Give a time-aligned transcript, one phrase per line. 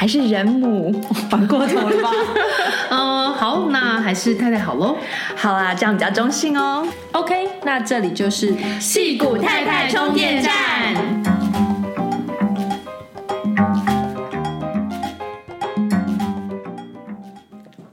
[0.00, 0.90] 还是人母，
[1.28, 2.10] 反过头了吧？
[2.88, 4.96] 嗯，好，那还是太太好喽。
[5.36, 6.88] 好啦，这样比较中性哦。
[7.12, 11.29] OK，那这里就是戏骨太太充电站。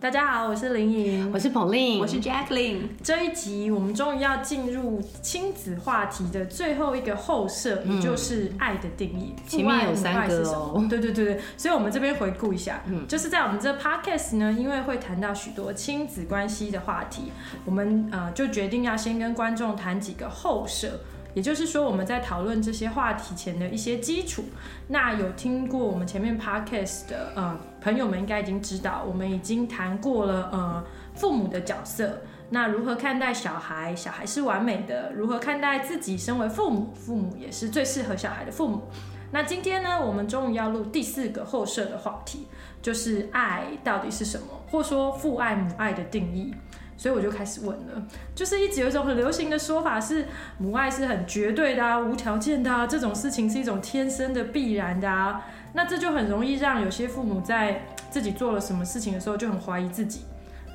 [0.07, 2.83] 大家好，我是林颖，我是 Pauline，我是 Jacqueline。
[3.03, 9.35] 这一集我们终于要进入亲子话题的最后一个后设，嗯、也就是爱的定义。
[9.45, 10.87] 前面有三个哦。
[10.89, 17.33] 对对对对，所以我们这边回顾一下，嗯，就是在我们这 podcast 呢，因为会谈到许多亲子关系的话题，
[17.65, 21.01] 我们呃就决定要先跟观众谈几个后设。
[21.37, 24.45] 也就是说，我们在讨论这些话题前的一些基础。
[24.87, 32.23] 那有听过我们前面 podcast 的呃朋友们，应该已经知道，我们已经谈过了呃父母的角色。
[32.49, 33.95] 那如何看待小孩？
[33.95, 35.11] 小孩是完美的。
[35.13, 36.17] 如何看待自己？
[36.17, 38.89] 身为父母，父母也是最适合小孩的父母。
[39.29, 42.47] 那今天呢，我们终于要录第四个后设的话题，
[42.81, 46.55] 就是爱到底是什么，或说父爱母爱的定义。
[46.97, 48.03] 所以我就开始问了，
[48.33, 50.25] 就是一直有一种很流行的说法是
[50.57, 60.21] 母爱是很绝对的啊，无条件的啊，这种事情是一种天生的必然的啊，那这就很容易让有些父母在自己做了什么事情的时候就很怀疑自己，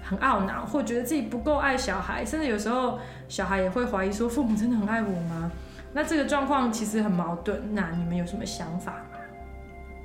[0.01, 5.51] 很懊恼，或觉得自己不够爱小孩，甚至有时候小孩也会怀疑说父母真的很爱我吗？
[5.93, 9.19] 那这个状况其实很矛盾，那你们有什么想法吗？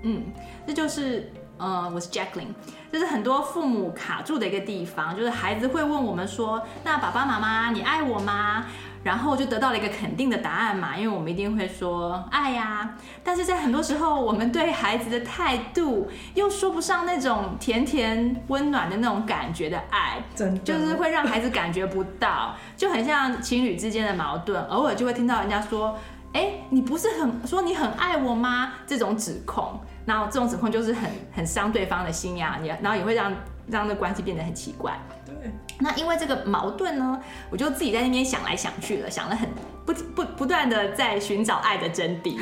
[0.01, 0.23] 嗯，
[0.65, 1.31] 这就是。
[1.57, 2.53] 呃，我是 Jacqueline，
[2.91, 8.65] 就是很多父母卡住的一个地方，就是孩子会问我们说：“那爸爸妈妈，你爱我吗？”
[9.03, 12.95] 然后就得到了一个肯定的答案嘛，因为我们一定会说爱呀。
[13.23, 25.97] 但是在很多时候，我们对孩子的态度又说不上那种甜甜温暖的那种感觉的爱，真的就是会让孩子感觉不到，就很像情侣之间的矛盾，偶尔就会听到人家说
[26.33, 29.79] ：“哎，你不是很说你很爱我吗？”这种指控。
[30.07, 33.31] 然后这种指控就是很很伤对方的心呀，也然后也会让
[33.67, 34.97] 让那关系变得很奇怪。
[35.25, 35.51] 对。
[35.79, 39.49] 那因为这个矛盾呢，我就自己在那边想来想去了，想了很
[39.85, 42.39] 不不不断的在寻找爱的真谛，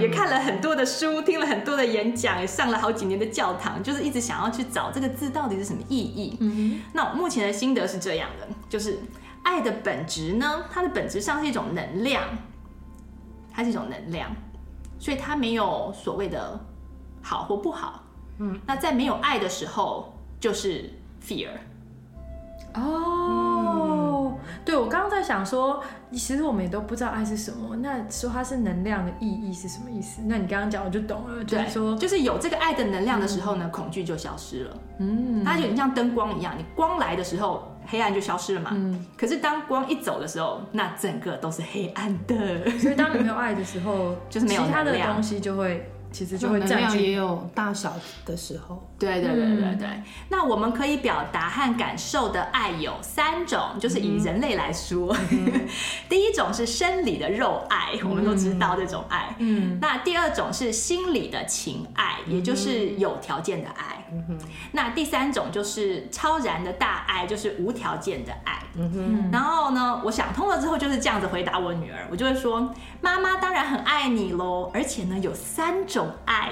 [0.00, 6.38] 也看了很多的书，听了很多的演讲，也上了好几年的教堂，就是一直想要去找这个字到底是什么意义。
[6.40, 6.80] 嗯。
[6.94, 8.98] 那我目前的心得是这样的，就是
[9.42, 12.24] 爱的本质呢，它的本质上是一种能量，
[13.52, 14.34] 它是一种能量，
[14.98, 16.58] 所以它没有所谓的。
[17.22, 18.02] 好或不好，
[18.38, 20.90] 嗯，那在没有爱的时候就是
[21.24, 21.48] fear。
[22.74, 27.74] 哦，嗯、对，我刚刚在想说，其实我们也都不知道爱是什么。
[27.76, 30.20] 那说它是能量的意义是什么意思？
[30.26, 34.76] 那你刚刚讲我就懂了，就是说，就是有这个爱的能量的时候呢，嗯、恐惧就消失了。
[34.98, 38.70] 嗯，它就很像灯光一样，你光来的时候，黑暗就消失了嘛。
[38.74, 42.70] 嗯，可是当光一走的时候，那整个都是黑暗的。
[42.78, 45.90] 所以当你没有爱的时候， 就是没有其他的东西就会。
[46.10, 49.88] 其实就会能量也有大小的时候，对对对对对，对。
[50.30, 55.66] 那我们可以表达和感受的爱有三种，就是以人类来说，嗯、
[56.08, 59.34] 第一种是生理的肉爱，我们都知道这种爱。
[59.38, 59.78] 嗯。
[59.80, 64.06] 那第二种是心理的情爱，也就是有条件的爱。
[64.10, 64.38] 嗯哼。
[64.72, 68.62] 那第三种就是超然的大爱，就是无条件的爱。
[68.76, 69.30] 嗯哼。
[69.30, 75.97] 然后呢，我想通了之后就是这样子回答我女儿，我就会说：妈妈当然很爱你喽，而且呢有三种。
[75.98, 76.48] 种爱，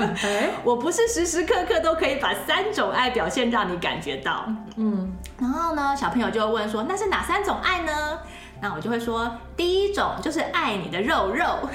[0.64, 4.46] 我不是时时刻刻都可以把三种爱表现让你感觉到。
[4.76, 8.18] 嗯，然后呢，小朋友就会问说，那是哪三种爱呢？
[8.60, 11.68] 那我就会说，第一种就是爱你的肉肉，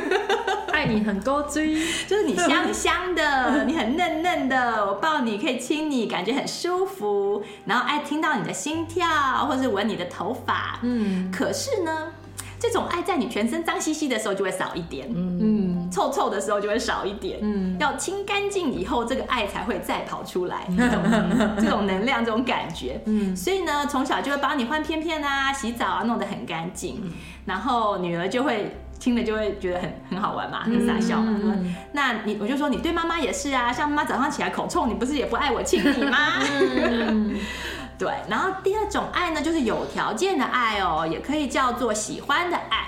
[0.72, 1.74] 爱你很高追，
[2.08, 9.06] 就是你香香的， 你很嫩嫩的，我抱你可以亲你，感觉很舒服，然后爱听到你的心跳，
[9.46, 10.80] 或是闻你的头发。
[10.82, 12.08] 嗯，可是呢，
[12.58, 15.06] 这种爱在你全身脏兮兮的时候就会少一点。
[15.08, 15.65] 嗯。
[15.96, 17.38] 臭臭的时候就会少一点。
[17.40, 20.68] 嗯，要清干净以后，这个爱才会再跑出来。
[20.76, 21.02] 这种
[21.56, 23.00] 这种能量，这种感觉。
[23.06, 27.02] 嗯，所以呢，从小就会帮你换片片啊，洗澡啊，弄得很干净。
[27.46, 31.34] 然后女儿就会听了就会觉得很很好玩嘛，很傻笑嘛。
[31.42, 36.18] 嗯、那你我就说你对妈妈也是啊，像妈妈早上起来口臭，你不是也不爱我亲你吗？
[36.52, 37.34] 嗯
[37.98, 42.84] 对，然后第二种爱呢，就是有条件的爱哦，也可以叫做喜欢的爱。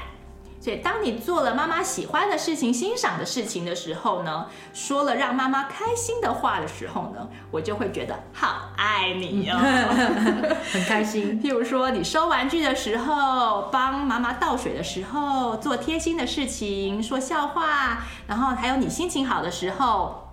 [0.69, 9.57] 所以，当你做了妈妈喜欢的事情、欣赏的事情的时候呢，说了让妈妈开心的话的时候呢，我就会觉得好爱你哦，
[10.71, 11.41] 很开心。
[11.43, 20.28] 譬如说，你收玩具的时候，帮妈妈倒水的时候，做贴心的事情，说笑话，然后还有你心情好的时候。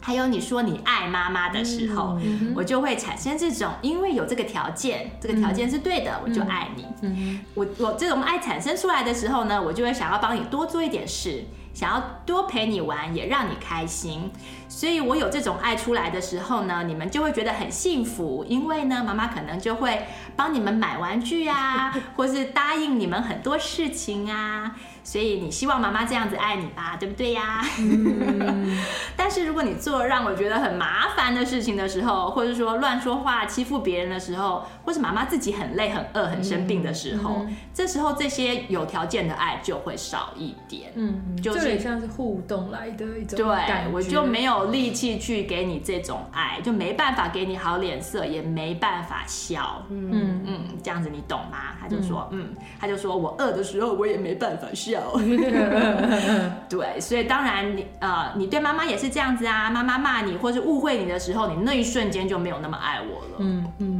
[0.00, 6.86] 还有你说你爱妈妈的时候，嗯、我就会产生这种，因为有这个条件，这个条件是对的，嗯、我就爱你。
[7.02, 11.44] 嗯、我我这种爱产生出来的时候呢，我就会想要帮你多做一点事，
[11.74, 14.30] 想要多陪你玩，也让你开心。
[14.70, 20.06] 所以我有这种爱出来的时候呢，你们就会觉得很幸福，因为呢，妈妈可能就会
[20.36, 24.76] 帮你们买玩具啊， 或是答应你们很多事情啊。
[25.02, 27.64] 所以你希望妈妈这样子爱你吧，对不对呀？
[27.78, 28.78] 嗯、
[29.16, 40.92] 但是如果你做让我觉得很麻烦的事情的时候，或者说乱说话、欺负别人的时候，或是妈妈自己很累、很饿、很生病的时候，这时候这些有条件的爱就会少一点。
[40.94, 49.82] 嗯，就是就像是互动来的一种对，我就没有力气去给你这种爱，就没办法给你好脸色，也没办法笑。
[49.90, 51.74] 嗯嗯，这样子你懂吗？
[51.80, 55.00] 他就说，嗯，嗯，他就说我饿的时候我也没办法笑。
[56.68, 59.70] 对，所以当然你呃，你对妈妈也是这样子啊。
[59.70, 63.36] 妈妈骂你或是误会你的时候，你那一瞬间就没有那么爱我了。
[63.38, 63.86] 嗯嗯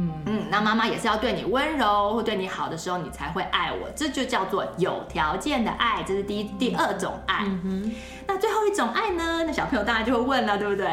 [0.51, 3.89] 那妈妈也是要对你温柔或对你好的时候，你才会爱我。
[3.95, 7.45] 这就叫做有条件的爱，这是第一第二种爱。
[7.45, 7.89] 嗯，
[8.27, 9.45] 那最后一种爱呢？
[9.45, 10.85] 那小朋友当然就会问了，对不对？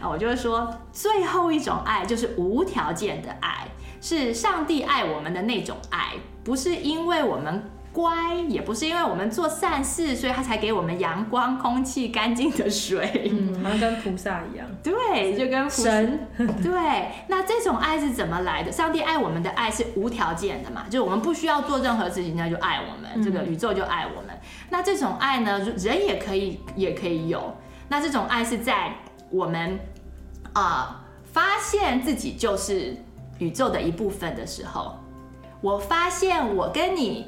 [0.00, 3.66] 啊，我就会说，最后一种爱就是无条件的爱，
[4.00, 6.14] 是上帝爱我们的那种爱，
[6.44, 7.68] 不是因为我们。
[7.92, 14.64] 乖，也不是因为我们做善事，所以他才给我们阳光、空气、干净的水，嗯，好像跟菩萨一样。
[14.80, 16.28] 对，就跟神。
[16.62, 18.70] 对，那这种爱是怎么来的？
[18.70, 24.38] 上帝爱我们的爱是无条件的嘛，就是我们不需要做任何事情，他就爱我们，嗯、这个宇宙就爱我们。
[24.68, 27.56] 那这种爱呢，人也可以，也可以有。
[27.88, 28.94] 那这种爱是在
[29.30, 29.80] 我们
[30.52, 32.96] 啊、呃、发现自己就是
[33.38, 34.96] 宇宙的一部分的时候，
[35.60, 37.26] 我发现我跟你。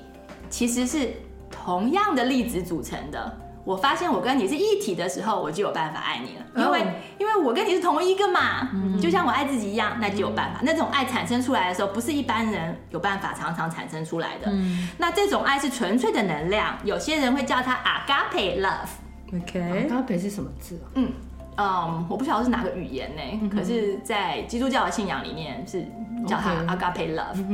[0.53, 1.11] 其实是
[1.51, 3.39] 同样的粒子组成的。
[3.65, 6.89] 我发现我跟你是一体的时候，我就有办法爱你了，因为、oh.
[7.21, 9.01] 因为我跟你是同一个嘛，mm hmm.
[9.01, 10.61] 就像我爱自己一样，那就有办法。
[10.65, 14.51] 那种爱产生出来的时候，不是一般人有办法常常产生出来的。
[14.51, 14.89] Mm hmm.
[14.99, 19.35] 那这种爱是纯粹的能量，有些人会叫它 Agape Love。
[19.35, 20.87] OK，Agape 是什么字啊？
[20.97, 21.13] 嗯。
[21.57, 23.23] 嗯，我不晓得是哪个语言呢？
[23.43, 25.85] 嗯、可是，在基督教的信仰里面是
[26.27, 27.45] 叫它 agape love。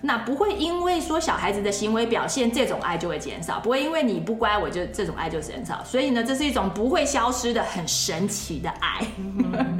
[0.00, 5.82] 那不会因为说小孩子的行为表现，这种爱就会减少；不会因为你不乖，我就这种爱就减少。
[5.84, 9.06] 所以呢，这是一种不会消失的很神奇的爱。
[9.18, 9.78] 嗯，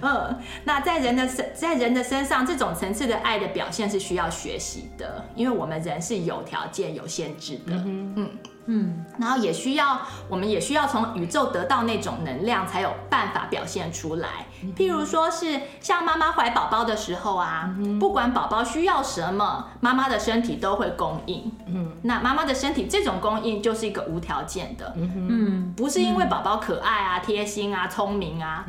[0.02, 7.74] 嗯，那在人的身，在人的身上，这种层次的爱的表现是需要学习的，因为我们人是有条件、有限制的。
[7.86, 8.30] 嗯，哼
[8.66, 8.82] 嗯。
[8.82, 14.46] 嗯，然后也需要，我们也需要从宇宙得到那种能量，才有办法表现出来。
[14.76, 21.50] 譬如说是像妈妈怀宝宝的时候啊，不管宝宝需要什么，妈妈的身体都会供应。
[21.66, 24.92] 嗯，那妈妈的身体这种供应就是一个无条件的。
[24.96, 28.64] 嗯，不是因为宝宝可爱啊、贴心啊、聪明啊，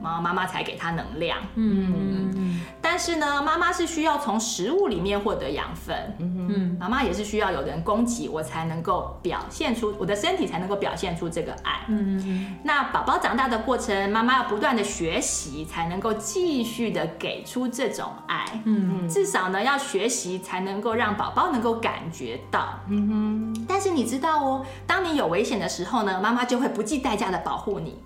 [0.00, 1.38] 妈妈妈才给他能量。
[1.54, 6.16] 嗯，但是呢，妈妈是需要从食物里面获得养分。
[6.18, 9.33] 嗯，妈妈也是需要有人供给，我才能够表。
[9.34, 11.80] 表现出我的身体才能够表现出这个爱。
[11.88, 12.56] 嗯嗯。
[12.62, 18.44] 那宝宝长大的过程，妈妈要不断的学习，才能够继续的给出这种爱。
[18.64, 19.08] 嗯嗯。
[19.08, 22.78] 至少呢，要学习才能够让宝宝能够感觉到。
[22.88, 23.66] 嗯哼。
[23.66, 27.98] 但是你知道哦，当你有危险的时候呢，妈妈就会不计代价的保护你。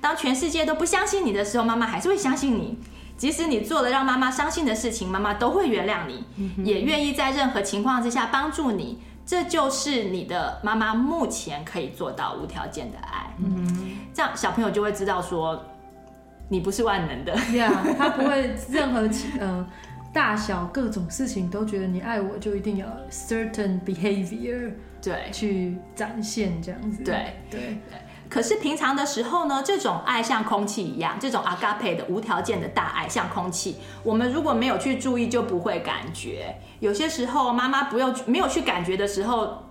[0.00, 2.76] 当全世界都不相信你的时候，妈妈还是会相信你。
[3.16, 6.24] 即使你做了让妈妈伤心的事情，妈妈都会原谅你。
[6.64, 8.98] 也愿意在任何情况之下帮助你。
[9.24, 15.62] 这就是你的妈妈目前可以做到无条件的爱，嗯，这样小朋友就会知道说，
[16.48, 19.66] 你不是万能的，对啊，他不会任何呃
[20.12, 25.30] 大小各种事情都觉得你爱我就一定要 certain behavior 对。
[25.32, 27.34] 去展现这样子，对。
[27.48, 27.60] 对。
[27.60, 27.98] 对。
[28.32, 36.56] 可是平常的时候呢，这种爱像空气一样，这种 agape 的无条件的大爱像空气，我们如果没有去注意，就不会感觉。
[36.80, 39.64] 有些时候妈妈不用没有去感觉的时候，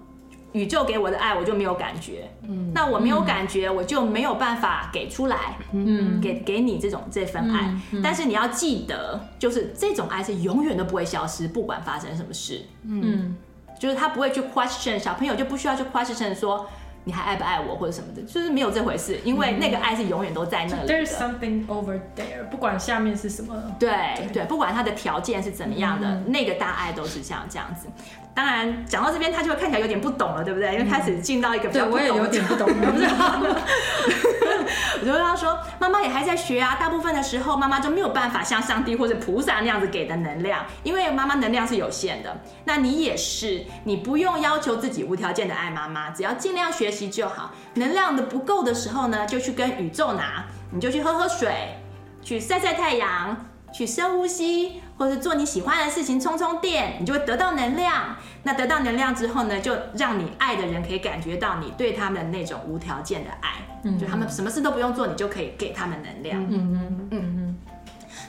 [0.51, 7.75] 宇宙给我的爱我就没有感觉，嗯，那我没有感觉，我就没有办法给出来，嗯，给给你这种这份爱。
[8.03, 13.35] 但是你要记得，就是这种爱是永远都不会消失，不管发生什么事，嗯，
[13.79, 16.69] 就是他不会去 question，小朋友就不需要去 question 说。
[17.03, 20.93] 你还爱不爱我或者什么的，就是没有这回事，因为那个爱是永远都在那里的。
[20.93, 23.55] There's something over there，不管下面是什么。
[23.79, 27.87] 对对，对，不管它的条件是怎么样的，嗯，那个大爱都是像这样子。
[28.33, 30.73] 当然，讲到这边，他就会看起来有点不懂了，对不对？
[30.73, 33.39] 因为开始进到一个比较不懂的，对，我也有点不懂，不知道。
[35.01, 36.77] 我就跟他说，妈妈也还在学啊。
[36.79, 42.39] 大部分的时候，妈妈就没有办法像上帝或者菩萨那样子给的能量，因为妈妈能量是有限的。
[42.65, 47.51] 那你也是，你不用要求自己无条件的爱妈妈，只要尽量学习就好。
[47.73, 51.77] 能量的不够的时候呢，就去跟宇宙拿，你就去喝喝水，
[52.21, 54.81] 去晒晒太阳，去深呼吸。
[54.97, 58.15] 或是做你喜欢的事情，充充电，你就会得到能量。
[58.43, 63.53] 那得到能量之后呢，就让你爱的人可以感觉到你对他们那种无条件的爱。
[63.83, 66.39] 嗯，就他们什么事都不用做，你就可以给他们能量。
[66.43, 67.57] 嗯嗯嗯嗯。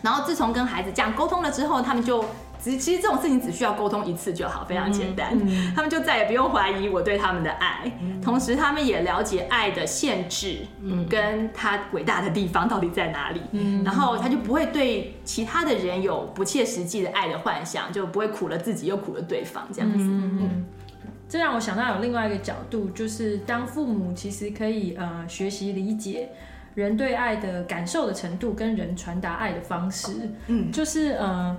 [0.01, 2.25] 然后自从跟孩子这样沟通了之后，他们就。
[2.71, 5.37] 其实这种事情只需要沟通一次就好，非常简单。
[5.37, 13.41] 嗯，他们就再也不用怀疑我对他们的爱，嗯，同时他们也了解爱的限制，嗯，跟他伟大的地方到底在哪里。
[13.51, 20.05] 嗯，然后他就不会对其他的人有不切实际的爱的幻想，就不会苦了自己又苦了对方这样子。
[20.05, 20.65] 嗯，嗯，
[21.29, 26.29] 这让我想到有另外一个角度，就是当父母其实可以呃学习理解
[26.77, 30.31] 人对爱的感受的程度，跟人传达爱的方式。
[30.47, 31.57] 嗯，就是呃。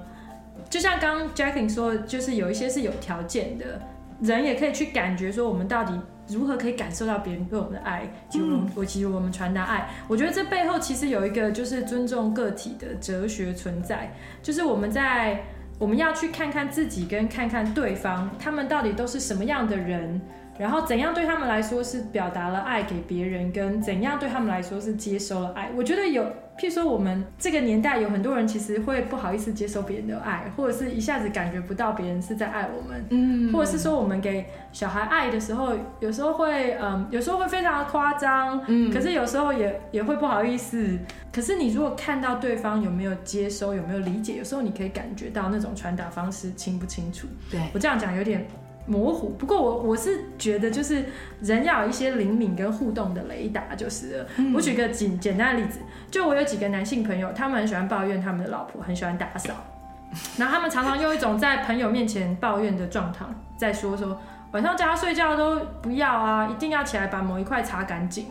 [0.70, 3.82] 就像刚刚 Jacqueline 说，就是有一些是有条件的，
[4.22, 8.46] 人也可以去感觉说，我们到底如何可以感受到别人对我们的爱，其实
[8.76, 15.44] 我其实我们传达爱，我觉得这背后其实有一个就是尊重个体的哲学存在，就是我们在
[15.78, 20.22] 我们要去看看自己跟看看对方，他们到底都是什么样的人。
[20.56, 25.72] 然后怎样对他们来说是表达了爱给别人，跟怎样对他们来说是接收了爱？
[25.76, 40.98] 我觉得有，譬如说我们这个年代有很多人其实会不好意思接受别人的爱，或者是一下子感觉不到别人是在爱我们，嗯，或者是说我们给小孩爱的时候，有时候会，嗯，有时候会非常的夸张，嗯，可是有时候也也会不好意思。
[41.32, 47.28] 可是你如果看到对方有没有接收，有没有理解，有时候你可以感觉到那种传达方式清不清楚。
[47.50, 48.46] 对，我这样讲有点。
[48.86, 51.06] 模糊，不过我我是觉得，就是
[51.42, 54.26] 人要有一些灵敏跟互动的雷达，就是了。
[54.54, 55.80] 我举个简简单的例子，
[56.12, 59.54] 就我有几个男性朋友，他们很喜欢抱怨他们的老婆很喜欢打扫，
[60.38, 63.26] 然后他们常常用一种在朋友面前抱怨的状态，
[63.58, 64.20] 在说说
[64.52, 68.28] 晚上叫他睡觉都不要啊，一定要起来把某一块擦干净。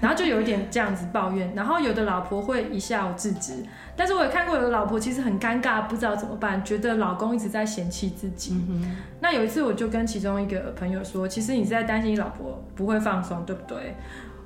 [0.00, 3.64] 然后就有一点这样子抱怨，然后有的老婆会一笑置之，
[3.96, 8.54] 但是我也看过有的老婆其实很尴尬，不知道怎么办，觉得老公一直在嫌弃自己。
[8.68, 8.96] 嗯。
[9.20, 13.94] 那有一次我就跟其中一个朋友说，其实你是在担心你老婆不会放松，对不对？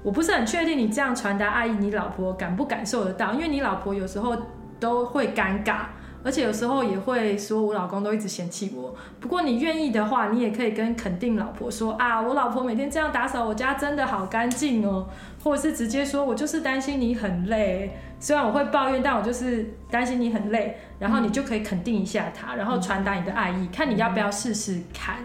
[0.02, 3.32] 我不是很确定你这样传达爱意，你老婆感不感受得到？
[3.32, 4.36] 因为你老婆有时候
[4.80, 5.82] 都会尴尬。
[6.24, 8.94] 而且有时候也会说，我老公都一直嫌弃我。
[9.20, 15.08] 不过你愿意的话，你也可以跟肯定老婆说啊，我老婆每天这样打扫我家，真的好干净哦。
[15.42, 17.96] 或者是直接说，我就是担心你很累。
[18.20, 20.76] 虽然我会抱怨，但我就是担心你很累。
[21.00, 25.16] 然后你就可以肯定一下他，然后传达你的爱意，看你要不要试试看。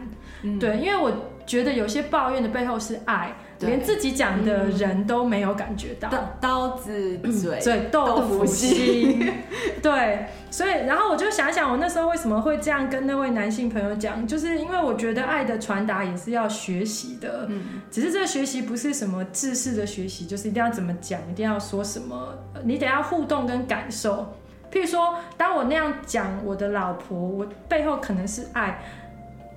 [0.60, 1.12] 对，因为我
[1.48, 3.34] 觉得有些抱怨的背后是爱。
[3.62, 9.34] 连自己讲的人都没有感觉到，刀刀子嘴，嘴豆腐心，
[9.82, 24.36] 对，所以然后我就想想，我那时候为什么会这样跟那位男性朋友讲，就是因为我觉得爱的传达也是要学习的，嗯，只是这个学习不是什么知识的学习，就是一定要怎么讲，一定要说什么，你得要互动跟感受。
[24.72, 28.80] 譬如说，当我那样讲我的老婆，我背后可能是爱。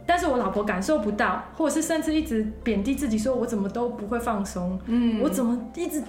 [0.07, 6.03] 但是我老婆感受不到，或者是甚至一直贬低自己，说我怎么都不会放松，嗯，我怎么一直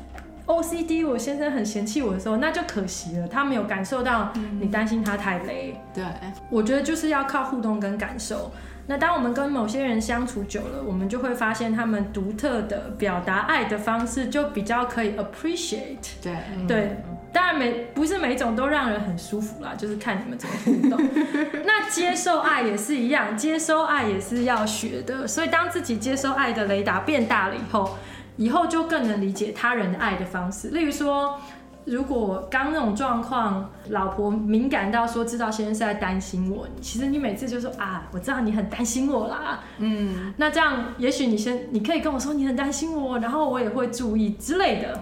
[0.45, 5.79] OCD，我先生很嫌弃我的时候，那就可惜了，他没有感受到你担心他太累。
[5.93, 6.03] 对，
[6.49, 8.51] 我觉得就是要靠互动跟感受。
[8.87, 16.15] 那当我们跟某些人相处久了，我们就会发现他们独特的表达爱的方式，就比较可以 appreciate。
[16.21, 16.33] 对，
[16.67, 16.97] 对。
[17.33, 21.09] 当然每不是每一种都让人很舒服啦，就是看你们怎么互动。
[21.65, 25.25] 那接受爱也是一样，接收爱也是要学的。
[25.25, 27.97] 所以当自己接收爱的雷达变大了以后，
[28.35, 30.69] 以后就更能理解他人的爱的方式。
[30.69, 31.39] 例如说，
[31.85, 39.61] 如果刚那种状况，老婆敏感到说知道先生是在担心我，其实你每次就说啊，我知道你很担心我啦。
[39.77, 45.01] 嗯，那这样也许你先你可以跟我说你很担心我，然后我也会注意之类的。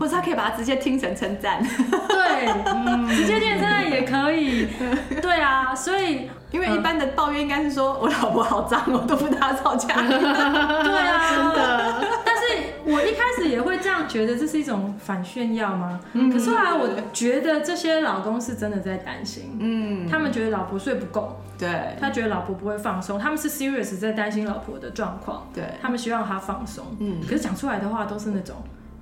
[0.00, 1.62] 或者他可以把它直接听成称赞。
[1.62, 4.66] 对，嗯、直接听成称赞也可以。
[5.20, 9.94] 对啊，所以因为一般的抱怨应该是说我老婆好脏，我都不跟她吵架。
[10.00, 12.08] 对啊，真的。
[12.24, 12.42] 但是
[12.84, 16.00] 我一开始也会这样觉得，这是一种反炫耀吗？
[16.14, 21.68] 嗯、可是后来我觉得这些老公是真的在担心，嗯，他们觉得老婆睡不够，对，
[22.00, 28.56] 他觉得老婆不会放松，他们是 serious 在担心老婆的状况，对，他们希望她放松，嗯，可是讲出来的话都是那种。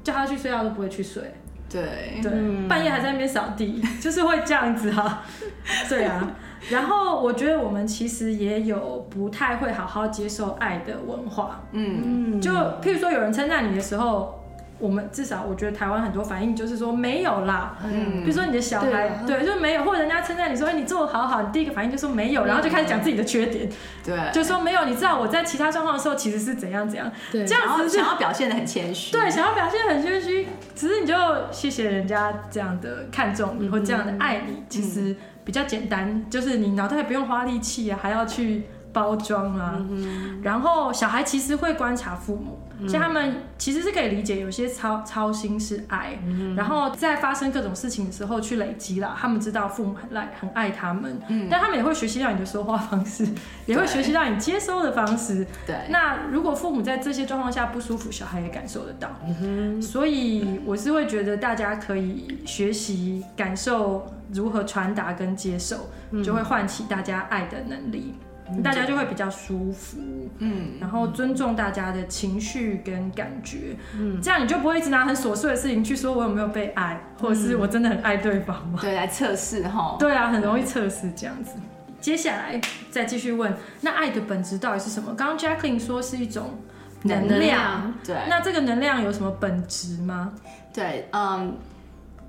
[0.09, 1.23] 叫他去睡觉都不会去睡，
[1.69, 1.83] 对。
[2.23, 2.33] 对，
[2.67, 5.23] 半夜还在那边扫地， 就是会这样子哈、啊，
[5.89, 6.31] 对啊。
[6.71, 12.51] 然后我觉得我们其实也有不太会好好接受爱的文化，嗯，就
[12.83, 14.35] 譬如说有人称赞你的时候。
[14.79, 23.69] 我们至少我觉得台湾很多反应就是说没有啦，嗯，比如说你的小孩，对，啊、对，就是没有，或者人家称赞你说你做的好好，你第一个反应就说没有，然后就开始讲自己的缺点，
[24.05, 31.15] 对，就说没有，你知道我在其他状况的时候其实是怎样怎样，对，这样子想要表现的很谦虚，对，想要表现很谦虚，只是你就
[31.51, 38.65] 谢谢人家这样的看重你或这样的爱你，其实比较简单，就是你脑袋不用花力气啊，还要去。
[38.93, 53.27] 包装啊，嗯、然后小孩其实会观察父母，所以、他们其实是可以理解，有些操操心是爱，嗯、然后在发生各种事情的时候去累积了，他们知道父母很爱很爱他们，嗯、但他们也会学习到你的说话方式，
[53.67, 55.47] 也会学习到你接收的方式。
[55.67, 59.09] 对，那如果父母在这些状况下不舒服，小孩也感受得到。
[59.41, 68.15] 嗯、所以我是会觉得大家可以学习感受如何传达跟接受，嗯、就会唤起大家爱的能力。
[68.63, 69.99] 大家就会比较舒服，
[70.39, 78.79] 嗯，然后尊重大家的情绪跟感觉，嗯，这样你就不会一直拿很琐碎的事情去说我有没有被爱，或者是我真的很爱对方吗？
[78.81, 79.97] 对，来测试哈。
[79.99, 81.53] 对啊，很容易测试这样子。
[82.01, 85.15] 接下来再继续问，那爱的本质到底是什么？
[85.15, 86.59] 刚刚 Jacqueline 说是一种
[87.03, 90.33] 能量，能量，对，那这个能量有什么本质吗？
[90.73, 91.57] 对，嗯。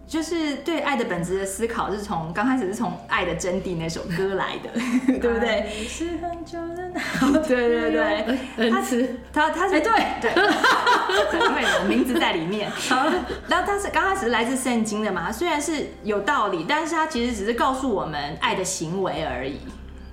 [0.10, 4.72] 就是对爱的本质的思考，是从刚开始是从《爱的真谛》那首歌来的，
[5.20, 5.70] 对不对？
[5.88, 8.26] 是很久的 对对
[8.58, 9.80] 对，他是他他是哎
[10.20, 12.72] 对对，因为 有名字在里面。
[12.72, 13.06] 好，
[13.48, 19.60] 然后他是刚开始是来自圣经的嘛，虽然是有道理，但是他其实只是告诉我们爱的行为而已。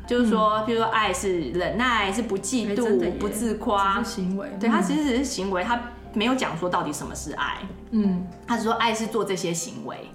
[0.06, 4.46] 就是说，比如说爱是忍耐，是不嫉妒，不自夸，行为。
[4.60, 5.80] 对，他其实只是行为，他。
[6.16, 7.58] 没有讲说到底什么是爱，
[7.90, 10.10] 嗯，他是说爱是做这些行为，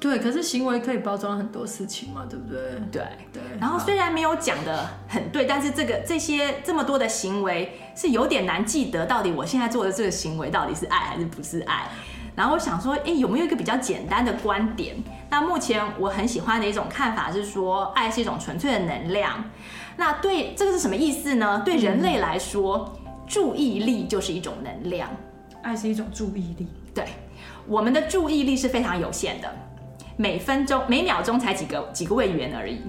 [0.00, 2.60] 对，可是行为可以包装很多事情嘛，对不对？
[2.92, 3.02] 对
[3.32, 3.42] 对。
[3.60, 11.88] 然后虽然没有讲的很对，但是这个这些这么多的行为是有点难记得，到底我现在做的这个行为到底是爱还是不是爱？
[12.36, 14.94] 然后我想说，哎，有没有一个比较简单的观点？
[15.28, 19.42] 那目前我很喜欢的一种看法是说，爱是一种纯粹的能量。
[19.96, 21.60] 那对这个是什么意思呢？
[21.64, 22.94] 对人类来说。
[23.02, 25.08] 嗯注意力就是一种能量，
[25.62, 26.66] 爱是一种注意力。
[26.94, 27.04] 对，
[27.66, 29.54] 我们的注意力是非常有限的，
[30.16, 32.80] 每分钟、每秒钟才几个几个位元而已。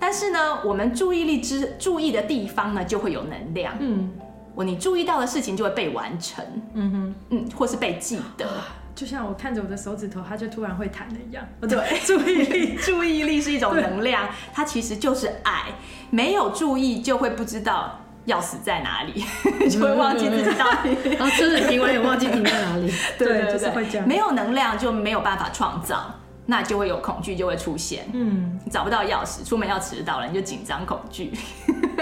[0.00, 3.74] 但是呢，我们注意力之注意的地方呢，就会有能量。
[3.78, 4.10] 嗯，
[4.54, 6.44] 我你注意到的事情就会被完成。
[6.74, 8.48] 嗯哼，嗯，或是被记得。
[8.94, 11.42] 就像我看着我的手指头，它就突然会弹的一样。
[11.60, 15.66] 对， 注意力， 注意力是一种能量，它其实就是爱。
[16.10, 18.00] 没有注意，就会不知道。
[18.26, 19.24] 钥匙在哪里？
[19.68, 20.96] 就会忘记自己到底。
[21.18, 22.92] 然后车子停完也忘记停在哪里。
[23.18, 24.06] 对对对，就是会这样。
[24.06, 26.14] 没有能量就没有办法创造，
[26.46, 28.04] 那就会有恐惧就会出现。
[28.12, 31.32] 嗯，你找不到钥匙，出门要迟到了，你就紧张恐惧。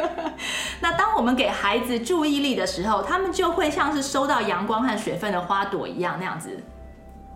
[0.81, 6.63] 那当我们给孩子注意力的时候，他们就会像是收到阳光和水分的花朵一样，那样子，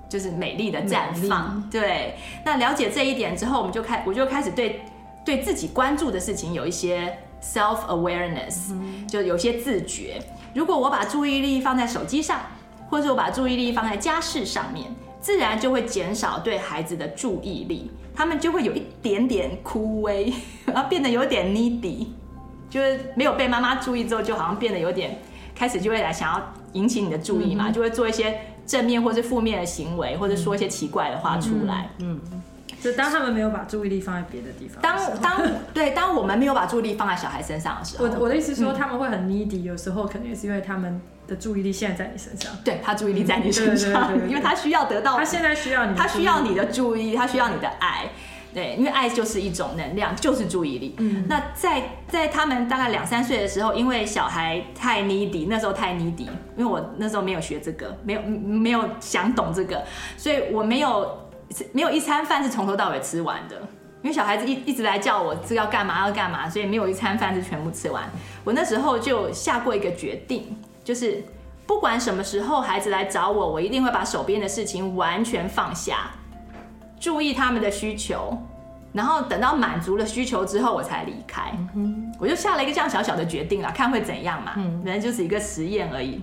[0.09, 1.67] 就是美丽的绽放。
[1.71, 2.17] 对。
[2.45, 4.85] 那了解这一点之后，我们就开，我就开始对
[5.25, 7.19] 对自己关注的事情有一些。
[7.45, 8.73] Self awareness，
[9.07, 10.19] 就有些自觉。
[10.55, 12.41] 如果我把注意力放在手机上，
[12.89, 14.87] 或者我把注意力放在家事上面，
[15.21, 20.33] 自然就会减少对孩子的注意力，他们就会有一点点枯萎，
[20.65, 22.07] 然后变得有点 needy，
[22.71, 25.19] 就是没有被妈妈注意之后，就好像变得有点
[25.55, 31.91] 开始就会来想要引起你的注意嘛，就会做一些正面或是负面的行为，或者说一些奇怪的话出来。
[31.99, 32.21] 嗯。
[32.85, 35.41] 就当他们没有把注意力放在别的地方，当当
[35.73, 48.11] 对，当我们没有把注意力放在小孩身上的时候，我我的意思是说他们会很 needy，有时候可能也是因为他们的注意力现在在你身上，对，他注意力在你身上，因为他需要得到，他现在需要你，他需要你的注意，他需要你的爱，
[48.53, 50.95] 对，因为爱就是一种能量，就是注意力。
[50.99, 59.83] 嗯，那在在他们大概两三岁的时候，因为小孩太 needy，那时候太 needy，因为我那时候没有学这个，没有没有想懂这个，
[60.19, 61.24] 所以我没有。
[61.73, 63.57] 没有一餐饭是从头到尾吃完的，
[64.03, 68.05] 因为小孩子一一直来叫我这要干嘛要干嘛，所以没有一餐饭是全部吃完。
[68.45, 71.23] 我那时候就下过一个决定，就是
[71.67, 76.11] 不管什么时候孩子来找我，我一定会把手边的事情完全放下，
[77.01, 78.37] 注意他们的需求，
[78.93, 81.53] 然后等到满足了需求之后，我才离开。
[81.75, 84.53] 嗯、我就下了一个这样小小的决定啦，看会怎样嘛。
[84.57, 86.21] 嗯，反正就是一个实验而已。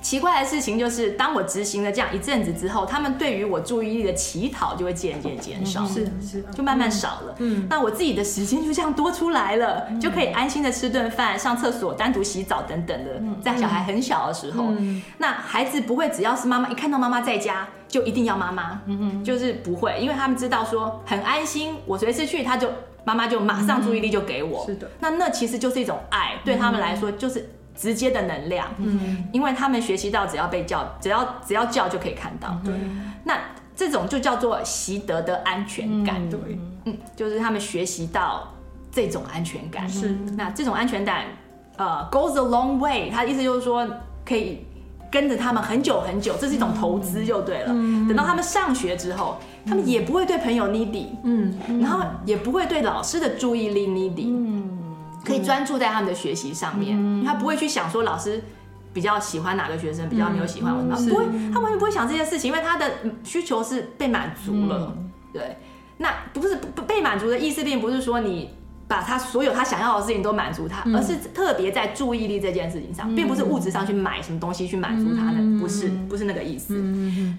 [0.00, 7.34] 奇怪的事情就是，当我执行了这样一阵子之后，他们对于我注意力的乞讨就会渐渐减少，是是，就慢慢少了。
[7.38, 13.22] 嗯，那我自己的时间就这样多出来了，就可以安心的吃顿饭、上厕所、单独洗澡等等的。
[13.42, 14.72] 在小孩很小的时候，
[15.18, 22.68] 那孩子不会只要是妈妈一看到妈妈在家就一定要妈妈，嗯就是不会，因为他们知道说很安心，我随时去，他就
[23.04, 24.64] 妈妈就马上注意力就给我。
[24.66, 27.48] 是的，那那其实就是一种爱，对他们来说就是。
[27.74, 32.74] 直接的能量，嗯，因为他们学习到只要被叫，只要只要叫就可以看到，对，
[33.24, 33.38] 那
[33.74, 36.38] 这种就叫做习得的安全感，对，
[36.84, 38.52] 嗯，就是他们学习到
[38.90, 41.24] 这种安全感，是，那这种安全感，
[41.76, 43.86] 呃，goes a long way，他的意思就是说
[44.24, 44.66] 可以
[45.10, 54.71] 跟着他们很久很久，这是一种投资就对了，等到他们上学之后，他们也不会对朋友 needy，嗯，然后也不会对老师的注意力 needy，嗯。
[55.24, 58.42] 可以专注在他们的学习上面，嗯、他不会去想说老师
[58.92, 62.90] 比较喜欢哪个学生，比较没有喜欢我，不会，他完全不会想这件事情，因为他的
[63.22, 64.94] 需求是被满足了。
[64.96, 65.56] 嗯、对，
[65.98, 66.56] 那不是
[66.86, 68.50] 被满足的意思，并不是说你
[68.88, 76.74] 把他所有他想要的事情都满足他，嗯、而是特别在注意力这件事情上，并不是物质上去买什么东西去满足他的，不是，不是那个意思。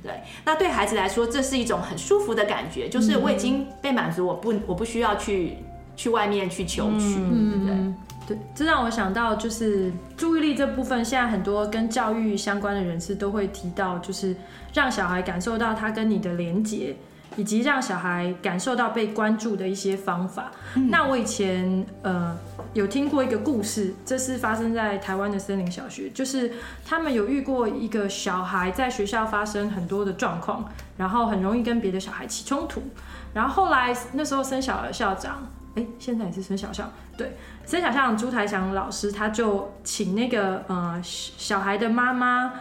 [0.02, 5.58] 对，那对孩子来说，这是一种很舒服的感觉，就是我已经被满足，我不，我不需要去。
[5.96, 14.36] 去外面去求取，嗯，对，对，这让我想到就是注意力这部分，现在很多跟教育相关的人士都会提到，就是
[14.74, 16.96] 让小孩感受到他跟你的连结，
[17.36, 20.52] 以及让小孩感受到被关注的一些方法。
[20.76, 22.36] 嗯、那我以前呃
[22.74, 26.54] 有听过一个故事，这是发生在台湾的森林小学，就是
[26.84, 30.66] 他们有遇过一个小孩在学校发生很多的状况，
[30.98, 32.82] 然后很容易跟别的小孩起冲突，
[33.34, 35.48] 然后后来那时候森小的校长。
[35.76, 42.54] 哎，现在也是孙小象，对，孙小象朱台祥老师，他就请那个呃小孩的妈妈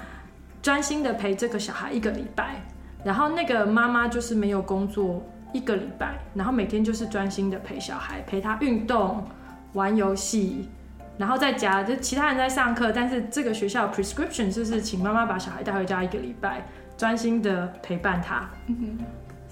[0.63, 2.65] 专心的陪这个小孩一个礼拜，
[3.05, 5.23] 然后那个妈妈就是没有工作
[5.53, 9.27] 一个礼拜，然后每天就是专心的陪小孩，陪他运动、
[9.75, 10.71] 玩游戏，
[11.19, 18.49] 然后在家就其他人在上课，但是这个学校 prescription 就是请妈妈把小孩带回家一个礼拜，专心的陪伴他，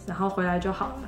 [0.07, 1.03] 然后回来就好了。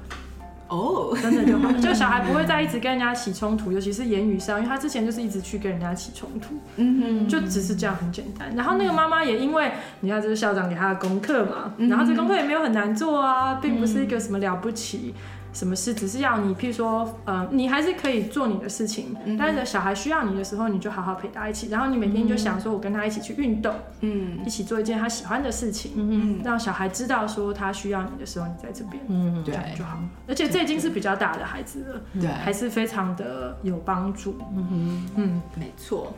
[0.72, 1.20] 哦，oh.
[1.20, 8.50] 真的就好，就小孩不会再一直跟人家起冲突，尤其是言语上，因为他之前就是一直去跟人家起冲突，嗯哼，就只是这样很简单。
[8.56, 15.14] 然后那个妈妈也因为你看这是校长给他的功课嘛，然后这功课也没有很难做啊，并不是一个什么了不起。
[15.52, 15.92] 什么事？
[15.94, 21.68] 只是要你，譬如说，呃，你还是可以做你的事情，嗯、但是小孩需要你的时候，你就好好陪他一起。
[21.68, 29.98] 然后你每天就想说，我跟他一起去运动，嗯，一起做一件他喜欢的事情，嗯，让小孩知道说他需要你的时候，你在这边，嗯，对，就好。
[30.26, 36.12] 而且这已经是比较大的孩子了，对，还是非常的有帮助，嗯哼，嗯，没错。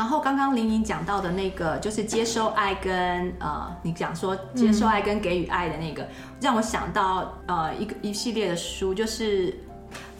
[0.00, 6.08] 然后刚刚玲玲讲到的那个，就是接收爱跟呃，你讲说接受爱跟给予爱的那个，嗯、
[6.40, 9.54] 让我想到呃一个一系列的书，就是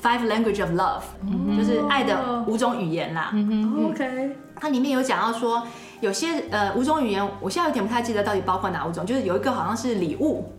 [0.02, 3.32] Five Language of Love，、嗯、就是爱的五种语言啦。
[3.88, 5.66] ，OK，它里面有讲到说，
[6.00, 10.52] 有些呃五种语言，我现在有点不太记得到底包括哪五种，就是有一个好像是礼物，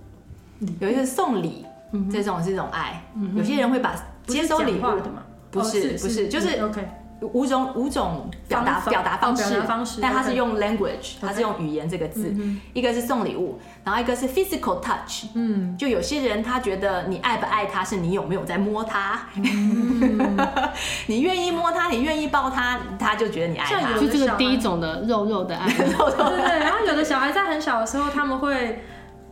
[0.80, 1.64] 有一个是送礼，
[2.12, 3.04] 这种是一种爱。
[3.16, 3.94] 嗯、有些人会把
[4.26, 6.88] 接收礼物的嘛，不是不是，就是、嗯、OK。
[7.22, 12.36] 五种五种表达表达方式，方式，但它是用 language，它是用语言这个字。
[12.74, 15.26] 一个是送礼物，然后一个是 physical touch。
[15.36, 19.20] 嗯，就有些人他觉得你爱不爱他，是你有没有在摸他。
[21.06, 24.00] 你愿意摸他，你愿意抱他，他就觉得你爱他。
[24.00, 25.68] 就这个第一种的肉肉的爱。
[25.72, 26.60] 对对。
[26.60, 28.84] 然后有的小孩在很小的时候，他们会。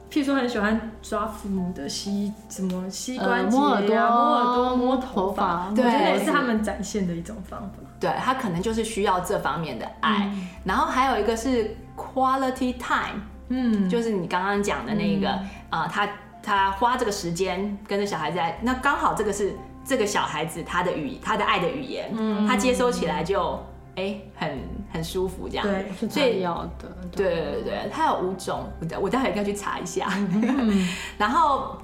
[0.10, 7.76] 譬如说很喜欢抓父母的膝，什么膝关节啊，摸耳朵、摸耳朵、摸头发，对，也是他们展现的一种方法。
[8.00, 10.30] 对，他可能就是需要这方面的爱。
[10.34, 16.10] 嗯、然后还有一个是 quality time，嗯，就是你刚刚讲的那个啊、嗯呃，他
[16.42, 19.54] 他花这个时间跟着小孩在，那刚好这个是
[19.86, 23.64] 这个小孩子他的语他的爱的语言，嗯，他接收起来就。
[24.00, 24.58] 哎，很
[24.94, 26.88] 很舒服这样，对，最要的。
[27.12, 30.08] 对对对对，它有五种，我我待会应该去查一下。
[31.18, 31.78] 然后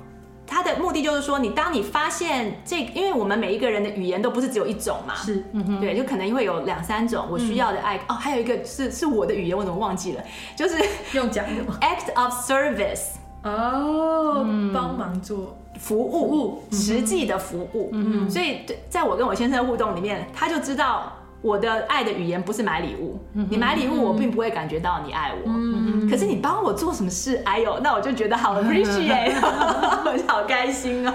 [0.48, 5.44] 它的目的就是说，你当你发现这，因为我们每一个人的语言都不是只有一种嘛，是，
[5.82, 7.98] 对，就可能会有两三种我需要的爱。
[8.08, 10.24] 哦，还有一个是是我的语言，我怎么忘记了？
[10.56, 10.78] 就是
[11.14, 11.78] 用讲的吗？
[11.82, 17.90] Act of service，哦，帮忙做服务，实际的服务。
[17.92, 21.12] 嗯，所以在我跟我先生的互动里面，他就知道。
[21.46, 23.20] 我的爱的语言不是买礼物，
[23.52, 31.14] 你买礼物我并不会感觉到你爱我，可是你帮我做什么事，哎呦，那我就觉得好 appreciate， 我好开心哦。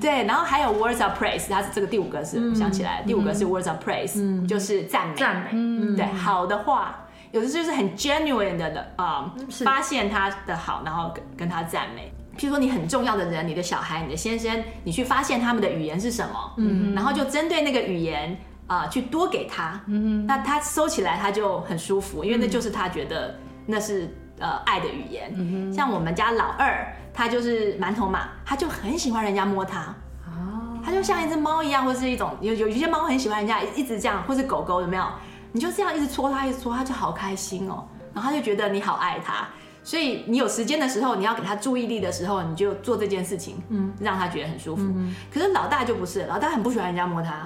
[0.00, 9.32] 对，然后还有 words of praise，它是这个第五个是我想起来，第五个是 words of praise，就是赞美，赞美，对，好的话，有的就是很 genuine 的啊，
[9.64, 12.12] 发现他的好，然后跟跟他赞美。
[12.36, 18.36] 譬如说你很重要的人，你的小孩、你的先生，你去发现他们的语言是什么，嗯，然后就针对那个语言
[18.72, 24.08] 啊、呃，去多给他，嗯，那他收起来他就很舒服，因为那就是他觉得那是
[24.38, 25.30] 呃爱的语言。
[25.36, 29.94] 嗯，像我们家老二，他就是馒头嘛，他就很喜欢人家摸他，
[30.26, 35.04] 哦，他就像一只猫一样，或是一种有有一些猫很喜欢人家一直这样，或是狗狗有没有？
[35.52, 39.46] 你就这样一直戳他，一直戳他，就好开心哦，然后他就觉得你好爱他。
[39.84, 44.82] 所以你有时间的时候，你要给他注意力的时候，你就做这件事情，嗯，让他觉得很舒服。
[44.84, 47.42] 嗯、可是老大就不是，老大很不喜欢人家摸他。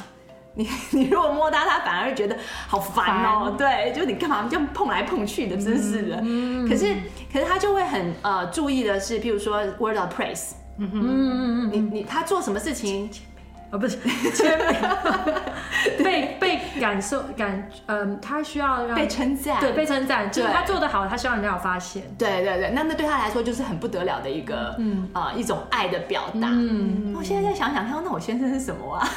[0.56, 3.44] 你 你如果摸他，他反而会觉得好烦哦。
[3.44, 6.18] 烦对，就你干嘛就碰来碰去的，真是的。
[6.24, 6.94] 嗯、可是
[7.32, 13.08] 可是他就会很呃注意的是，譬如说 word of praise，嗯嗯嗯，你你他做什么事情？
[13.76, 13.98] 哦，不是，
[16.02, 25.08] 被被感受感，嗯，他需要被称赞，对，被称赞，就是他做的好，他希望人家有发现，对对对，那那对他来说就是很不得了的一个，嗯。
[25.12, 26.48] 啊，一种爱的表达。
[26.50, 29.08] 嗯，我现在在想想看，那我先生是什么啊？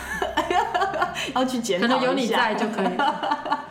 [1.35, 2.87] 要去检讨一下，可能有你在就可以。
[2.97, 3.65] 了。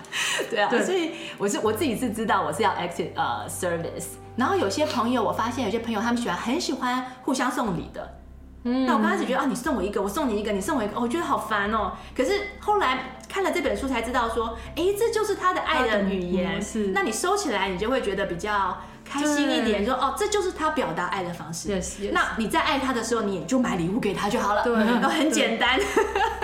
[0.50, 8.17] 对啊，所以我是我自己是知道我是要 exit 呃 service，然后有些朋友我发现有些朋友他们喜欢很喜欢互相送礼的。
[8.64, 11.92] 嗯，那我刚开始觉得啊，你送我一个，我送你一个，你送我一个，我觉得好烦哦。
[12.16, 16.60] 可是后来看了这本书才知道，说，哎，这就是他的爱的语言。
[16.60, 18.78] 是，那你收起来，你就会觉得比较。
[19.08, 21.68] 开心一点，说哦，这就是他表达爱的方式。
[21.70, 22.10] Yes, yes.
[22.12, 24.62] 那你在爱他的时候，你也就买礼物给他就好了。
[24.62, 25.78] 对，都很简单。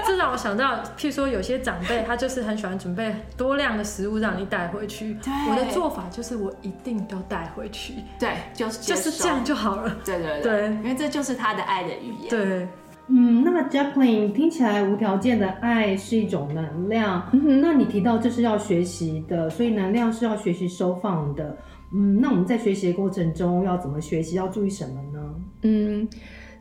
[0.07, 5.15] 这让我想到，譬如说有些长辈，他就是很喜欢准备多量的食物让你带回去。
[5.23, 7.95] 对，我的做法就是我一定都带回去。
[8.19, 9.97] 对，就是就是这样就好了。
[10.05, 12.29] 对对对，因为这就是他的爱的语言。
[12.29, 12.69] 对，
[13.09, 17.29] 嗯，那么 Jacqueline 听起来无条件的爱是一种能量。
[17.33, 21.57] 那你提到这是要学习的，所以能量是要学习收放的。
[21.95, 24.35] 嗯，那我们在学习的过程中要怎么学习？
[24.35, 25.35] 要注意什么呢？
[25.63, 26.09] 嗯。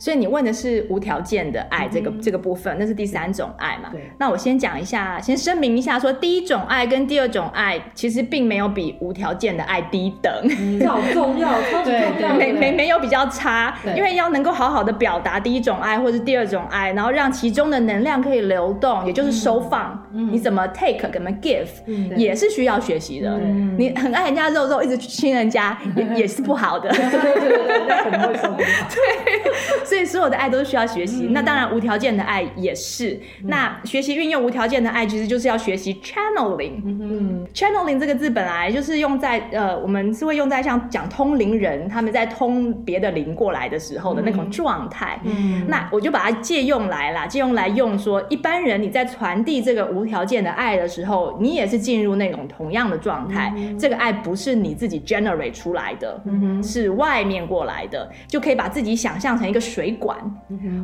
[0.03, 3.87] 所以你问的是无条件的爱这个、嗯、这个部分，那是第三种爱嘛？
[3.89, 4.01] 对。
[4.19, 10.29] 那我先讲一下，先声明一下说，说第一种爱跟第二种爱其实并没有比无条件的爱低等，
[10.77, 23.29] 这好重要，超级重要，没没没有比较差，因为要能够好好的表达第一种爱或是第二种爱，然后让其中的能量可以流动，也就是收放，嗯、你怎么 take 怎么 give，、嗯、也是需要学习的。
[23.41, 26.89] 嗯、你很爱人家肉肉，一直去亲人家，也也是不好的。
[26.89, 28.67] 对对对对，那可能会受不了。
[28.89, 29.92] 对。
[29.93, 33.11] 所以所有的爱都是需要学习，嗯、那当然无条件的爱也是。
[33.43, 36.81] 嗯、那学习运用无条件的爱，其实就是要学习 channeling。
[36.83, 45.19] 嗯哼 channeling 这个字本来就是用在呃，我们是会用在像讲通灵人他们在通别的灵过来的时候的那种状态。
[45.25, 53.53] 嗯，那我就把它借用来啦，借用来用说，一般人你在传递这个无条件的爱的时候，你也是进入那种同样的状态。
[53.55, 56.19] 嗯、这个爱不是你自己 generate 出来的，
[56.63, 59.82] 是外面过来的，就可以把自己想象成一个水。
[59.83, 60.17] 水管，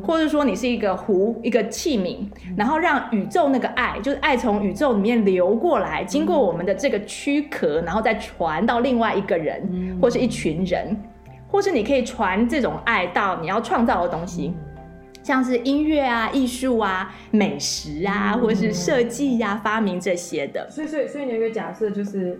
[0.04, 2.18] 或者说你是一个壶，一个器皿，
[2.58, 10.94] 然后让宇宙那个爱，就是爱从宇宙里面流过来，经过我们的这个躯壳，然后再传到另外一个人，或是一群人，
[11.48, 14.54] 或是你可以传这种爱到你要创造的东西，
[15.24, 20.70] 像是音乐啊、艺术啊、美食啊，或是设计呀、发明这些的。
[20.70, 22.38] 所以，所以，所以你有一个假设就是。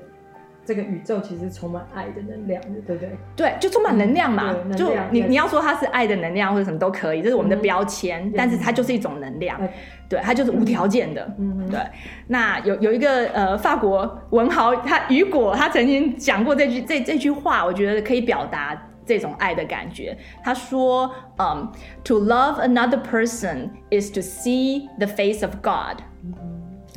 [0.70, 3.10] 这个宇宙其实充满爱的能量的，对不对？
[3.36, 4.56] 对，就充满能量嘛。
[4.66, 8.24] 嗯、就你你要说它是爱的能量或者什么都可以，这是我们的标签。
[8.28, 9.68] 嗯、但是它就是一种能量，嗯、
[10.08, 11.36] 对，它就是无条件的。
[11.40, 11.80] 嗯，对。
[12.28, 20.16] 那有有一个呃法国文豪，他雨果，他曾经讲过这句这这句话，我觉得可以表达这种爱的感觉。
[20.44, 21.68] 他说，嗯
[22.04, 26.04] ，To love another person is to see the face of God。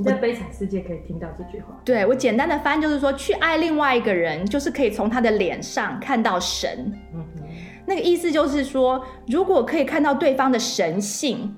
[0.03, 1.81] 你在《悲惨世界》可以听到这句话。
[1.85, 6.93] 对，我简单的翻就是说，去爱另外一个人，就是可以从他的脸上看到神。
[7.15, 7.45] 嗯哼，
[7.87, 11.55] 那个意思就是说，如果可以看到对方的神性，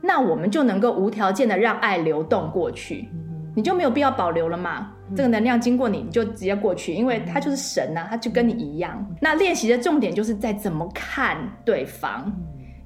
[0.00, 3.08] 那我们就能够无条件的让爱流动过去。
[3.12, 4.92] 嗯，你就没有必要保留了嘛？
[5.08, 9.04] 嗯，这个能量经过你，你就直接过去，因为他就是神呐，他就跟你一样。
[9.10, 12.32] 嗯，那练习的重点就是在怎么看对方。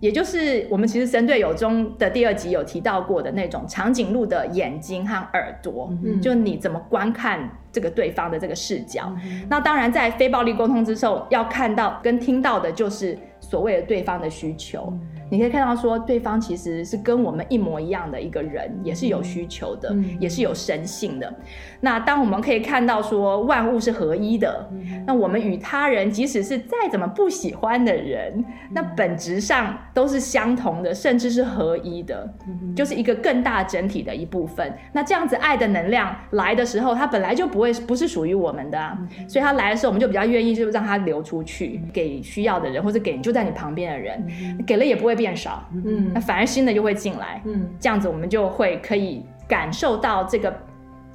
[0.04, 9.10] 也就是我们其实神队友中的第二集有提到过的那种长颈鹿的眼睛和耳朵，嗯、就你怎么观看这个对方的这个视角。
[9.24, 14.88] 嗯、那当然，在非暴力沟通之后，要看到跟听到的就是所谓的对方的需求。
[14.90, 21.32] 嗯你可以看到说对方其实是跟我们一模一样的一个人，也是有需求的，嗯、也是有神性的。
[21.80, 34.72] 那当我们可以看到说万物是合一的，嗯、那我们与他人即使是再怎么不喜欢的人，嗯、那本质上都是相同的，甚至是合一的，嗯、就是一个更大整体的一部分。
[34.92, 50.54] 那这样子爱的能量来的时候，它本来就不会不是属于我们的所以它来的时候，我们就比较愿意就让它流出去，给需要的人，或者给就在你旁边的人，嗯、给了也不会变少，嗯，那反而新的就会进来，嗯，这样子我们就会可以感受到这个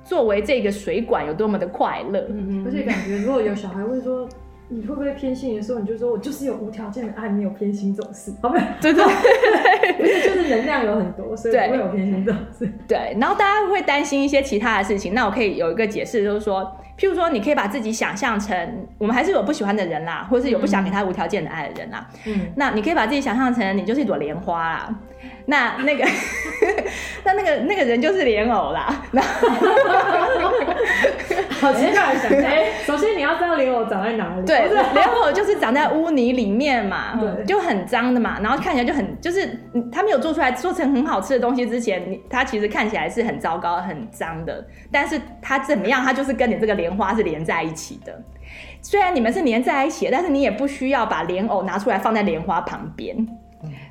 [0.03, 4.27] 作为这个水管有多么的快乐，嗯，而且感觉如果有小孩会说。
[4.71, 5.55] 你会不会偏心？
[5.55, 8.63] 的时候，你就说我就是有无条件的爱，没有偏心这种事，好不好？
[8.79, 12.71] 对对对，不是 就是能量有很多，所以不会有偏心这种事。
[12.87, 24.93] 对，然后大家会担心一些其他的事情，那我可以有一个解释，就是说，譬如说，你可以把自己想象成，我们还是有不喜欢的人啦，或者是有不想给他无条件的爱的人啦，嗯，那你可以把自己想象成你就是一朵莲花啦。
[25.45, 26.05] 那那个，
[27.23, 29.03] 那那个那个人就是莲藕啦。
[31.59, 32.51] 好奇怪的想象。
[32.85, 34.45] 首先你要知道莲藕长在哪里。
[34.45, 38.39] 对，莲藕就是长在污泥里面嘛，对就很脏的嘛。
[38.41, 39.47] 然后看起来就很，就是
[39.91, 44.65] 它没有做出来做成很好吃的东西之前，它其实看起来是很糟糕、很脏的。
[44.91, 48.17] 但是它怎么样，它就是跟你这个莲花是连在一起的。
[48.81, 53.15] 虽然你们是连在一起的，但是你也不需要把莲藕拿出来放在莲花旁边。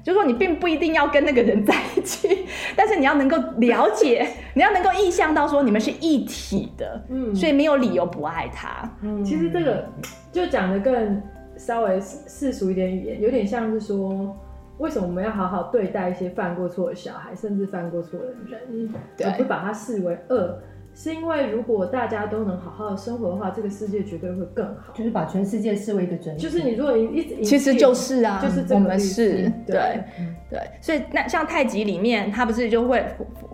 [0.09, 8.90] 就是说你并不一定要跟那个人在一起， 但是你要能够了解， 你要能够意向到说你们是一体的，嗯，所以没有理由不爱他。
[9.03, 9.85] 嗯，其实这个
[10.33, 11.23] 就讲的更
[11.59, 14.35] 稍微世俗一点语言，有点像是说，
[14.79, 20.59] 为什么我们要好好对待一些犯过错的小孩，甚至犯过错的人，对而不把他视为恶。
[21.00, 24.92] 是因为如果大家都能好好的生活的话，这个世界绝对会更好。
[24.92, 26.42] 就是把全世界视为一个整体。
[26.42, 30.04] 就是你如果一直其实就是啊，就是这我们是对对，
[30.50, 33.04] 对，所以那像太极里面，它不是就会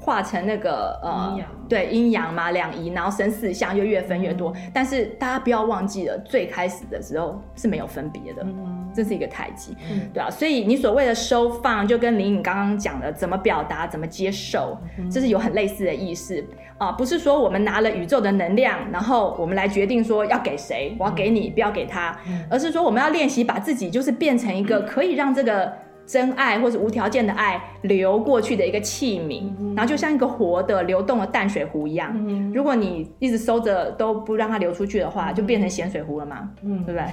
[0.05, 4.53] 化成那个呃，阴对阴阳嘛，两仪，然后生四象，就越分越多。
[4.55, 10.29] 嗯、但是大家不要忘记了，最开始的时候是没有分别的，嗯、这是一个太极，嗯、对啊。
[10.29, 16.45] 所以你所谓的收放，就跟林颖刚刚讲的怎么表达、怎么接受，嗯、这是有很类似的意思。
[16.77, 22.19] 啊，不是说我们拿了宇宙的能量，然后我们来决定说要给谁，我要给你，不要给他，
[22.51, 25.73] 而是说我们要练习把自己就是变成一个可以让这个
[26.07, 32.12] 真爱或者无条件的爱流过去的一个器皿，然后就像一个活的流动的淡水壶一样。
[32.14, 37.07] 嗯如果你一直收着都不让它流出去的话，就变成咸水壶了嘛，嗯，对不对？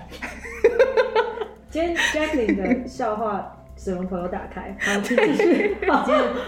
[1.70, 3.58] 今天 Jacqueline 的笑话。
[3.78, 5.76] 水龙头又打开，好，继续。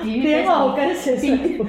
[0.03, 1.63] 莲藕跟咸水壶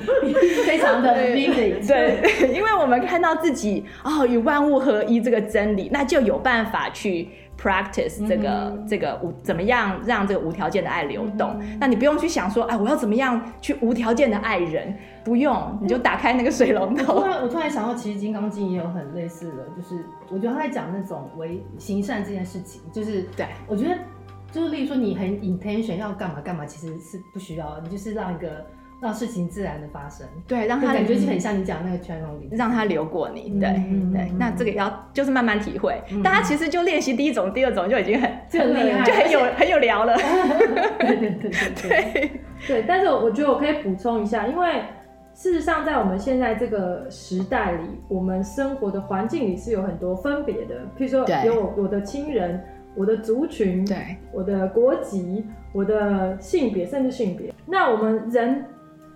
[0.66, 7.28] 非常的对，因为我们看到自己哦，与万物合一这个真理，那就有办法去
[7.60, 11.56] practice 这个、嗯、这个无怎么样让这个无条件的爱流动。
[11.60, 14.96] 嗯、那你不用去想说，哎，我要怎么样去无条件的爱人？
[15.24, 17.14] 不用，你就打开那个水龙头。
[17.14, 23.96] 我突然，我突然想到，其实《金刚经》也有很类似的，就是我觉得他在讲那种为行善这件事情，就是对我觉得。
[24.52, 28.64] 就是例如说，你很 intention 要干嘛干嘛，其实是不需要，你就是让一个
[29.00, 33.68] 让事情自然的发生，对，让他感觉就很像你讲那个 channel 里，让他流过你，对
[34.12, 34.30] 对。
[34.38, 40.16] 那这个要就是慢慢体会，大家其实就练习第一种、第二种就已经很很厉害，就很有很有聊了。
[41.00, 42.30] 对对对对
[42.66, 42.84] 对。
[42.88, 44.82] 但是我觉得我可以补充一下，因为
[45.34, 52.64] 事实上在我们现在这个时代里，我们生活的环境里是有很多分别的，譬如说有我的亲人。
[52.96, 57.52] 我的族群，对，我的国籍，我的性别，甚至性别。
[57.66, 58.64] 那我们人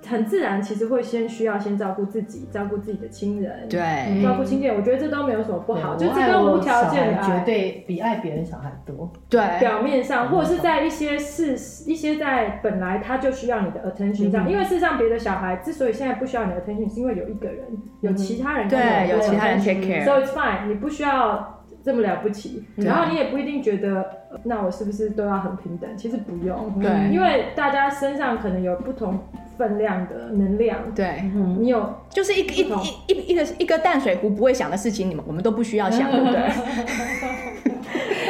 [0.07, 4.69] 很自然，其实会先需要先照顾自己，照顾自己的亲人，对，照顾亲戚。
[4.69, 9.11] 我觉得这都没有什么不好，就这个无条件的爱，绝对比爱别人小孩多。
[9.29, 11.53] 对，表面上或者是在一些事，
[11.91, 17.67] 一些在本来他就需要你的 attention 上，因为事实上别的小孩之所以现在不需要你的 attention，是因为有一个人，
[18.01, 21.55] 有其他人，对，有其他人 take care，so it's fine，你不需要。
[21.81, 24.05] 这么了不起，然后你也不一定觉得，
[24.43, 25.89] 那我是不是都要很平等？
[25.97, 29.19] 其实不用，对，因为大家身上可能有不同
[29.59, 36.39] 分量的能量，对，你有就是一一一一一个一个淡水壶不会想的事情，你们我们都不需要想，对不对？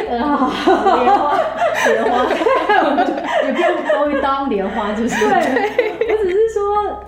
[0.09, 0.51] 莲花，
[1.85, 2.25] 莲花，
[3.45, 5.15] 也不用都当莲花，就是。
[5.29, 5.37] 对，
[6.09, 7.05] 我只是说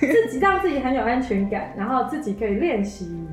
[0.00, 3.26] 自己让自己很有安全感，然后自己可以练习。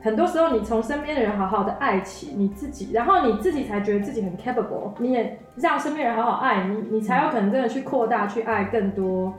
[0.00, 9.32] 很多时候，你从身边的人好好的爱起你自己，然后你自己才觉得自己很 capable，你也让身边人好好爱你，你才有可能真的去扩大去爱更多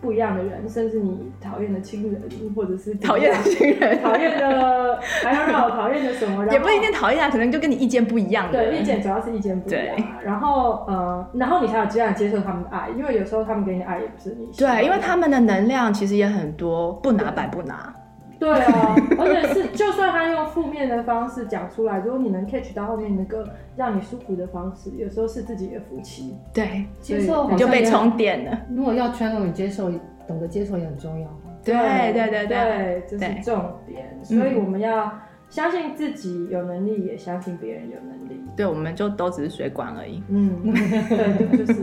[0.00, 2.22] 不一样的人，甚至你讨厌的亲人，
[2.54, 8.64] 或者是讨厌的亲人，讨厌的还要让我讨厌的什么， 也不一定讨厌啊，可能就跟你意见不一样的。
[8.64, 9.96] 对，意见主要是意见不一样。
[9.96, 14.46] 对，然后呃，然后你才有机会接受他们的爱，因为有时候他们给你的爱也不是你。
[14.56, 17.94] 对，因为他们的能量其实也很多，不拿白不拿。
[18.38, 26.36] 对啊，而且是就算他用负面的方式讲出来，如果你能 catch 到后面那个让你舒服的方式，有时候是自己的福气。
[26.52, 28.60] 对，接受你就被充电了。
[28.70, 29.90] 如果要 channel 你接受，
[30.26, 31.28] 懂得接受也很重要。
[31.64, 31.74] 对
[32.12, 34.06] 对对对，这是重点。
[34.22, 35.12] 所以我们要
[35.50, 38.38] 相信自己有能力，也相信别人有能力。
[38.54, 40.22] 对，我们就都只是水管而已。
[40.28, 41.82] 嗯， 对，就是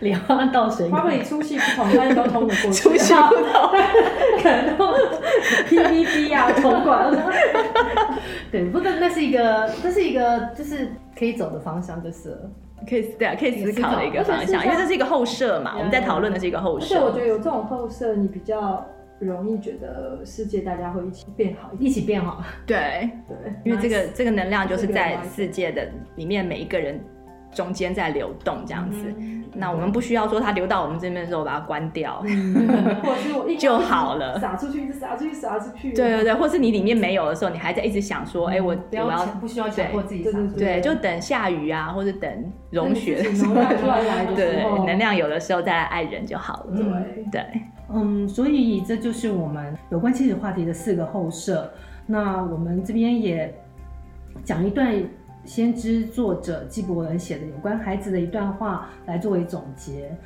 [0.00, 2.72] 莲花倒水管，花里粗细不同，但是都通得过去。
[2.72, 3.70] 粗细不同，
[4.42, 4.94] 可能都
[5.68, 7.12] PVC 啊，铜管。
[8.50, 12.34] 对，不过那是一个，这是一个，就是可以走的方向，就是
[12.88, 16.86] 可以对啊，可以思考的一个方向，因为这是一个后设嘛，我们在讨论的是一个后设。
[16.86, 18.86] 所以我觉得有这种后设，你比较。
[19.20, 22.42] 容易觉得世界大家会一起变好，一起变好。
[22.66, 26.98] 对对，因为这个这个能量就是在世界的里面每一个人
[27.52, 29.12] 中间在流动这样子。
[29.52, 32.22] 那我们不需要说它流到我们这边的时候把它关掉，
[33.02, 35.92] 或者是我一就好了，撒出去，撒出去，撒出去。
[35.92, 43.54] 对对对，或是你里面没有的时候，你还在一直想说，哎，我我要不需要强迫自己撒对，就等下雨啊，或者等融雪的时候，
[44.36, 46.76] 对，能量有的时候再来爱人就好了。
[46.76, 47.44] 对对。
[47.92, 51.70] 嗯，所以这就是我们有关亲子话题的四个后设。
[52.06, 53.52] 那我们这边也
[54.44, 54.94] 讲一段
[55.44, 60.16] 先知作者纪伯伦写的有关孩子的一段话来作为总结。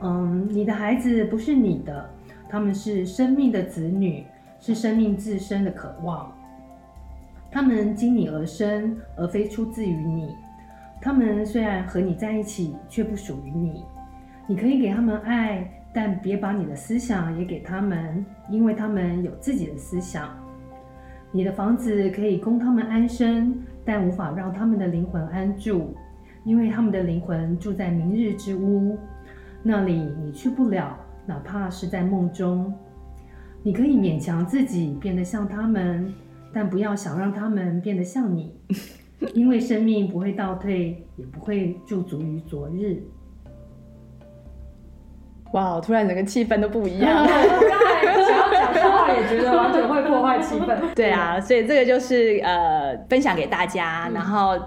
[0.00, 2.08] 嗯，你的孩子不是你的，
[2.48, 4.24] 他们是生命的子女，
[4.60, 6.30] 是生命自身的渴望。
[7.50, 10.36] 他们经你而生，而非出自于你。
[11.00, 13.84] 他们虽然和你在一起，却不属于你。
[14.46, 15.68] 你可以给他们爱。
[15.92, 20.28] 但别把你的思想也给他们，因为他们有自己的思想。
[21.30, 25.94] 你的房子可以供他们安身，但无法让他们的灵魂安住，
[26.44, 28.96] 因为他们的灵魂住在明日之屋，
[29.62, 32.72] 那里你去不了，哪怕是在梦中。
[33.62, 36.14] 你可以勉强自己变得像他们，
[36.52, 38.54] 但不要想让他们变得像你，
[39.34, 43.02] 因为生命不会倒退，也不会驻足于昨日。
[45.52, 45.80] 哇！
[45.80, 47.24] 突然整个气氛都不一样。
[47.26, 50.76] 刚才想要讲笑话，也觉得完全会破坏气氛。
[50.94, 54.58] 对啊，所以这个就是呃，分享给大家，然后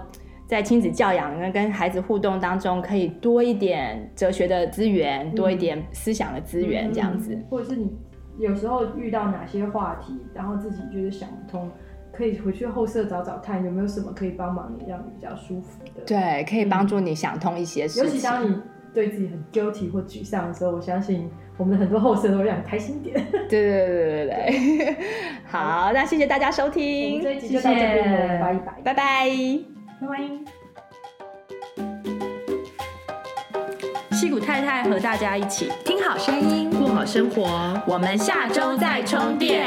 [0.46, 7.38] 在亲子教养跟跟孩子互动当中，可以多一点哲学的资源，多一点思想的资源，这样子。
[7.48, 7.96] 或者是你
[8.38, 11.70] 有时候遇到哪些话题，然后自己就是想不通，
[12.12, 16.02] 可以回去后舍找找看，有没有什么可以帮忙你，让你比较舒服的。
[16.04, 18.04] 对，可以帮助你想通一些事情。
[18.04, 18.60] 尤其当你。
[18.94, 23.14] 对自己很 guilty 或沮丧的时候，我相信我们的很多后生都会让你开心点。
[23.48, 24.96] 对对对对对
[25.48, 29.30] 好，那谢谢大家收听，这一集就到这边了，拜拜拜拜拜拜。
[34.10, 39.66] 矽谷太太和大家一起听好声音，过好生活，我们下周再充电。